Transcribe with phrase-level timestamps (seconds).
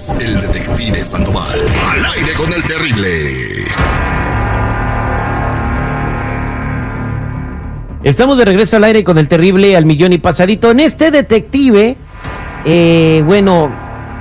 [0.00, 1.58] es el detective Sandoval.
[1.90, 3.64] Al aire con el terrible.
[8.02, 10.70] Estamos de regreso al aire con el terrible al millón y pasadito.
[10.70, 11.96] En este detective,
[12.64, 13.70] eh, bueno,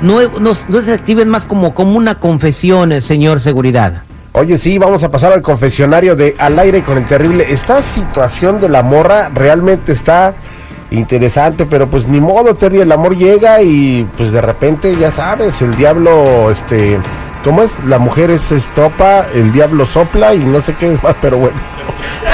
[0.00, 4.02] no, no, no es detective, es más como, como una confesión, eh, señor seguridad.
[4.32, 7.46] Oye, sí, vamos a pasar al confesionario de Al aire con el terrible.
[7.50, 10.34] Esta situación de la morra realmente está
[10.98, 15.60] interesante, pero pues ni modo, Terry, el amor llega y pues de repente, ya sabes,
[15.62, 16.98] el diablo, este,
[17.44, 17.84] ¿cómo es?
[17.84, 21.56] La mujer es estopa, el diablo sopla y no sé qué más, pero bueno,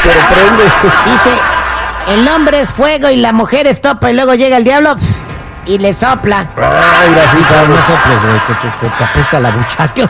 [0.02, 0.62] pero prende.
[1.04, 4.96] Dice, el hombre es fuego y la mujer es topa y luego llega el diablo
[5.64, 6.50] y le sopla.
[6.56, 7.86] Ay, Sí, gracias, sabes, no sabes.
[7.86, 10.08] soples, güey, que te, te- te apesta la buchaca.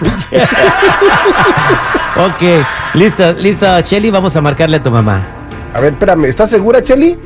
[2.26, 2.64] ok,
[2.94, 5.20] listo, listo, Shelly, vamos a marcarle a tu mamá.
[5.74, 7.18] A ver, espérame, ¿estás segura, Cheli?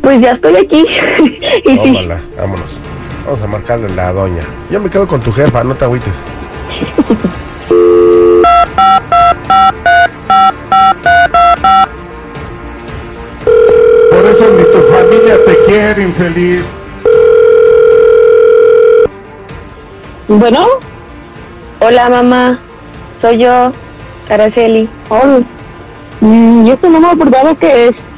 [0.00, 0.84] Pues ya estoy aquí.
[1.64, 2.80] y Tómala, vámonos.
[3.24, 4.42] Vamos a marcarle a la doña.
[4.70, 6.14] Yo me quedo con tu jefa, no te agüites.
[14.10, 16.62] Por eso ni tu familia te quiere, infeliz.
[20.28, 20.66] Bueno.
[21.80, 22.58] Hola, mamá.
[23.20, 23.72] Soy yo,
[24.28, 24.88] Araceli.
[25.08, 25.42] Hola.
[26.20, 28.09] Mm, yo no me acordaba que es.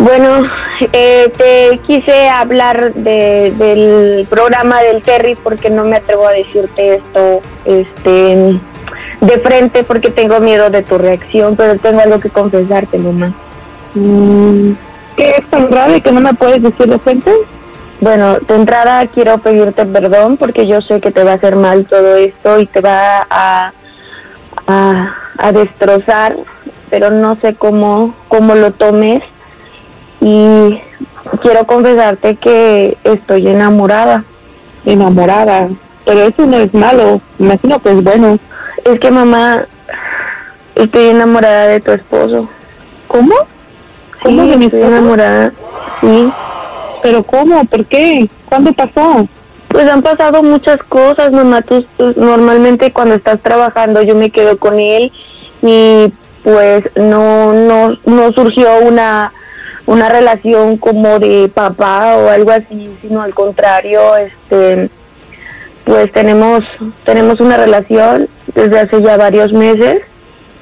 [0.00, 0.50] Bueno,
[0.94, 6.94] eh, te quise hablar de, del programa del Terry porque no me atrevo a decirte
[6.94, 8.58] esto este,
[9.20, 13.34] de frente porque tengo miedo de tu reacción, pero tengo algo que confesarte, mamá.
[13.94, 14.70] Mm,
[15.18, 17.30] ¿Qué es tan grave que no me puedes decir de frente?
[18.00, 21.84] Bueno, de entrada quiero pedirte perdón porque yo sé que te va a hacer mal
[21.84, 23.74] todo esto y te va a,
[24.66, 26.36] a, a destrozar,
[26.88, 29.22] pero no sé cómo, cómo lo tomes.
[30.20, 30.80] Y
[31.42, 34.24] quiero confesarte que estoy enamorada.
[34.84, 35.68] Enamorada,
[36.06, 38.38] pero eso no es malo, imagino que es bueno.
[38.84, 39.66] Es que mamá,
[40.74, 42.48] estoy enamorada de tu esposo.
[43.08, 43.34] ¿Cómo?
[44.22, 44.96] ¿Cómo de mi estoy esposo?
[44.96, 45.52] enamorada,
[46.00, 46.32] sí.
[47.02, 47.62] ¿Pero cómo?
[47.66, 48.28] ¿Por qué?
[48.46, 49.26] ¿Cuándo pasó?
[49.68, 51.60] Pues han pasado muchas cosas, mamá.
[51.62, 55.12] Tú, tú- normalmente cuando estás trabajando yo me quedo con él
[55.62, 56.10] y
[56.42, 59.30] pues no no no surgió una
[59.90, 64.88] una relación como de papá o algo así, sino al contrario, este
[65.84, 66.62] pues tenemos
[67.04, 70.02] tenemos una relación desde hace ya varios meses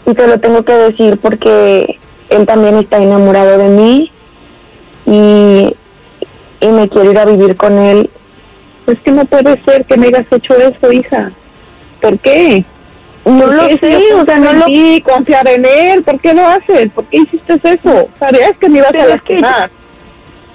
[0.06, 1.98] y te lo tengo que decir porque
[2.30, 4.10] él también está enamorado de mí
[5.04, 5.76] y
[6.60, 8.08] y me quiero ir a vivir con él
[8.86, 11.32] Es que no puede ser que me hayas hecho eso, hija.
[12.00, 12.64] ¿Por qué?
[13.28, 14.64] No ¿Por lo sé, o sea, no lo...
[14.66, 16.02] ti, confiar en él.
[16.02, 16.90] ¿Por qué lo haces?
[16.92, 18.08] ¿Por qué hiciste eso?
[18.18, 19.70] Sabías que me ibas a Pero es que- lastimar.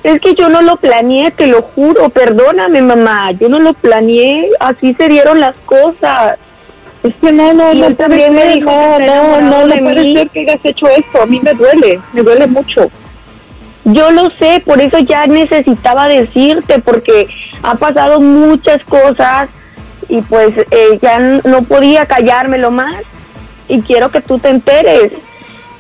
[0.04, 4.50] Es que yo no lo planeé, te lo juro, perdóname mamá, yo no lo planeé,
[4.60, 6.38] así se dieron las cosas.
[7.04, 10.12] Es que no, no, Y no también me dijo no, no, no, no de puede
[10.14, 11.22] ser que hayas hecho esto.
[11.22, 12.92] A mí me duele, me duele mucho.
[13.86, 17.28] Yo lo sé, por eso ya necesitaba decirte, porque
[17.62, 19.48] ha pasado muchas cosas
[20.10, 23.04] y pues eh, ya no podía callármelo más
[23.68, 25.12] y quiero que tú te enteres.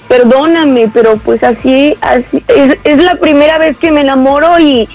[0.07, 4.87] Perdóname, pero pues así, así es, es la primera vez que me enamoro y,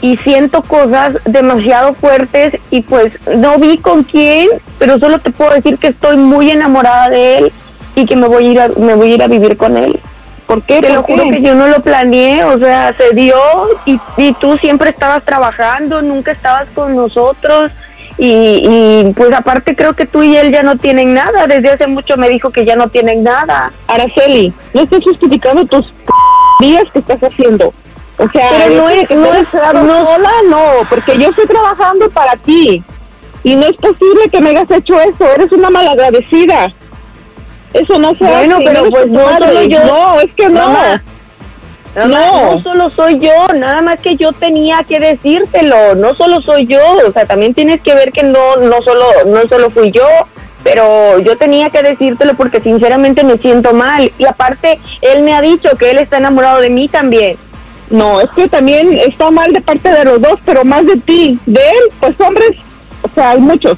[0.00, 4.48] y siento cosas demasiado fuertes y pues no vi con quién,
[4.78, 7.52] pero solo te puedo decir que estoy muy enamorada de él
[7.96, 9.98] y que me voy a ir a, me voy a ir a vivir con él.
[10.46, 10.80] ¿Por qué?
[10.80, 11.12] Te ¿Por lo qué?
[11.16, 13.36] juro que yo no lo planeé, o sea, se dio
[13.86, 17.70] y, y tú siempre estabas trabajando, nunca estabas con nosotros
[18.18, 18.62] y,
[19.08, 22.16] y pues aparte creo que tú y él ya no tienen nada, desde hace mucho
[22.16, 23.72] me dijo que ya no tienen nada.
[23.86, 27.72] Araceli, no estás justificando tus p- días que estás haciendo.
[28.18, 32.10] O sea, Pero no es- que no es- no- sola, no, porque yo estoy trabajando
[32.10, 32.82] para ti.
[33.42, 36.70] Y no es posible que me hayas hecho eso, eres una malagradecida.
[37.72, 39.84] Eso no se Bueno, pero pues no yo.
[39.86, 40.60] No, es que no.
[40.66, 41.02] Mamá,
[41.96, 42.06] No.
[42.06, 46.80] no solo soy yo, nada más que yo tenía que decírtelo, no solo soy yo,
[47.06, 50.06] o sea, también tienes que ver que no no solo no solo fui yo,
[50.62, 55.40] pero yo tenía que decírtelo porque sinceramente me siento mal y aparte él me ha
[55.40, 57.36] dicho que él está enamorado de mí también.
[57.90, 61.40] No, es que también está mal de parte de los dos, pero más de ti.
[61.44, 62.52] De él, pues hombres,
[63.02, 63.76] o sea, hay muchos.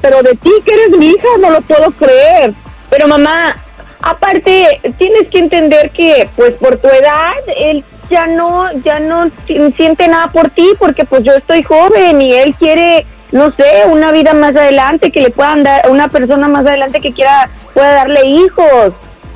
[0.00, 2.52] Pero de ti, que eres mi hija, no lo puedo creer.
[2.90, 3.56] Pero mamá,
[4.02, 9.72] aparte tienes que entender que pues por tu edad él ya no ya no si-
[9.72, 14.12] siente nada por ti porque pues yo estoy joven y él quiere no sé, una
[14.12, 18.20] vida más adelante que le puedan dar una persona más adelante que quiera pueda darle
[18.28, 18.92] hijos.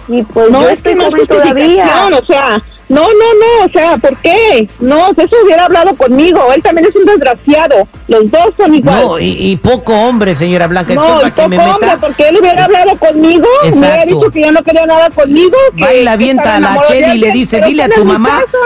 [0.06, 2.08] Y pues No yo es que estoy no es joven todavía.
[2.20, 4.68] o sea, No, no, no, o sea, ¿por qué?
[4.78, 6.52] No, si eso hubiera hablado conmigo.
[6.54, 7.88] Él también es un desgraciado.
[8.06, 9.00] Los dos son igual.
[9.02, 10.94] No, y, y poco hombre, señora Blanca.
[10.94, 11.74] No, y que me poco meta.
[11.74, 14.14] hombre, porque él hubiera hablado conmigo, me hubiera Exacto.
[14.20, 15.56] dicho que ya no quería nada conmigo.
[15.76, 18.04] que- Va y la que avienta a la Cheli y le dice, "Dile a tu
[18.04, 18.40] mamá".
[18.44, 18.58] casa,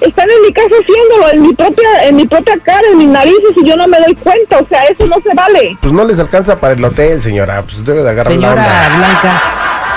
[0.00, 3.52] Están en mi casa haciéndolo, en mi propia, en mi propia cara, en mis narices,
[3.56, 5.78] y yo no me doy cuenta, o sea, eso no se vale.
[5.80, 7.62] Pues no les alcanza para el hotel, señora.
[7.62, 8.96] Pues debe de agarrar la Señora onda.
[8.98, 9.42] Blanca,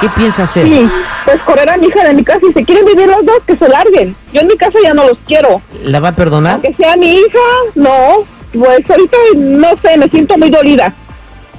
[0.01, 0.65] ¿qué piensa hacer?
[0.65, 0.87] Sí,
[1.25, 3.55] pues correr a mi hija de mi casa, y si quieren vivir los dos, que
[3.57, 4.15] se larguen.
[4.33, 5.61] Yo en mi casa ya no los quiero.
[5.83, 6.53] ¿La va a perdonar?
[6.55, 7.39] Aunque sea mi hija,
[7.75, 10.93] no, pues ahorita no sé, me siento muy dolida.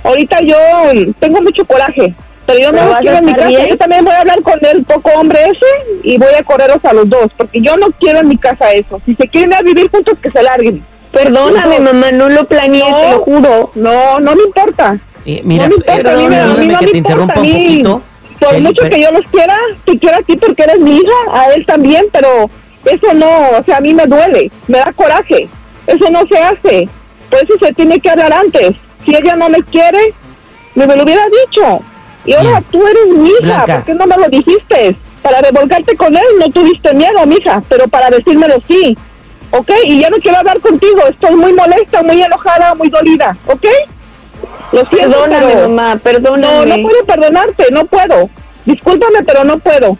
[0.04, 0.56] Ahorita yo
[0.94, 2.14] mm, tengo mucho coraje,
[2.46, 3.48] pero yo no ¿Pero los vas a quiero en mi casa.
[3.48, 3.66] bien?
[3.68, 6.92] Yo también voy a hablar con el poco hombre ese y voy a correrlos a
[6.94, 9.00] los dos, porque yo no quiero en mi casa eso.
[9.04, 10.82] Si se quieren ir a vivir juntos, que se larguen.
[11.12, 11.92] Perdóname, No.
[11.92, 13.70] mamá, no lo planeé, te lo juro.
[13.74, 14.98] No, no me importa.
[15.26, 17.34] Eh, mira, no me importa, a mí me- a mí no que me te interrumpa
[17.34, 17.64] importa, un a mí.
[17.64, 18.02] poquito.
[18.40, 21.14] Por mucho pero- que yo los quiera, te quiero a ti porque eres mi hija,
[21.32, 22.50] a él también, pero
[22.84, 23.26] eso no,
[23.58, 25.48] o sea, a mí me duele, me da coraje.
[25.86, 26.88] Eso no se hace.
[27.30, 28.76] Por eso se tiene que hablar antes.
[29.04, 30.14] Si ella no me quiere,
[30.74, 31.80] me, me lo hubiera dicho.
[32.24, 33.74] Y ahora tú eres mi hija, Blanca.
[33.76, 34.96] ¿por qué no me lo dijiste?
[35.22, 38.96] Para revolcarte con él no tuviste miedo, mija, pero para decírmelo sí.
[39.50, 39.70] ¿Ok?
[39.86, 43.64] Y ya no quiero hablar contigo, estoy muy molesta, muy enojada, muy dolida, ¿ok?
[44.72, 46.66] Lo siento, Perdóname, pero- mamá, no, perdóname.
[46.76, 48.30] no puedo perdonarte, no puedo.
[48.66, 49.96] Discúlpame, pero no puedo.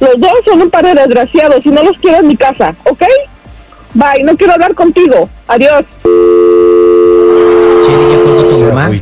[0.00, 3.02] Los dos son un par de desgraciados y no los quiero en mi casa, ¿ok?
[3.94, 5.28] Bye, no quiero hablar contigo.
[5.46, 5.84] Adiós.
[7.86, 8.58] Cheli, ¿ya colgó tu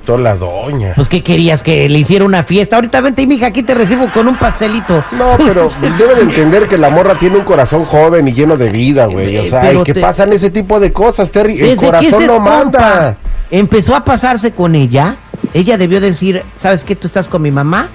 [0.06, 0.92] Se la doña.
[0.94, 1.62] Pues, ¿qué querías?
[1.62, 2.76] ¿Que le hiciera una fiesta?
[2.76, 5.02] Ahorita vente, mija, aquí te recibo con un pastelito.
[5.12, 5.68] No, pero
[5.98, 9.38] debe de entender que la morra tiene un corazón joven y lleno de vida, güey.
[9.38, 11.58] O sea, y que te- pasan ese tipo de cosas, Terry.
[11.58, 13.16] El corazón no manda.
[13.52, 15.16] Empezó a pasarse con ella.
[15.52, 16.96] Ella debió decir, ¿sabes qué?
[16.96, 17.88] Tú estás con mi mamá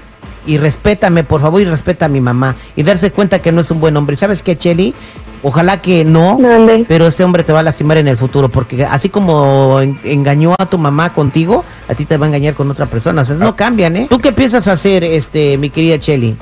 [0.45, 2.55] y respétame, por favor, y respeta a mi mamá.
[2.75, 4.13] Y darse cuenta que no es un buen hombre.
[4.13, 4.93] ¿Y ¿Sabes qué, Cheli?
[5.41, 6.85] Ojalá que no, Mande.
[6.87, 10.53] pero este hombre te va a lastimar en el futuro, porque así como en- engañó
[10.57, 13.23] a tu mamá contigo, a ti te va a engañar con otra persona.
[13.23, 14.07] O sea, no cambian, ¿eh?
[14.09, 16.35] ¿Tú qué piensas hacer, este, mi querida Cheli?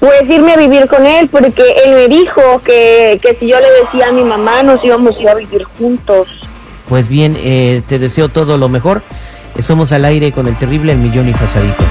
[0.00, 3.68] Pues irme a vivir con él, porque él me dijo que, que si yo le
[3.84, 6.26] decía a mi mamá nos íbamos a ir a vivir juntos.
[6.88, 9.02] Pues bien, eh, te deseo todo lo mejor.
[9.60, 11.84] Somos al aire con el terrible El Millón y Pasadito.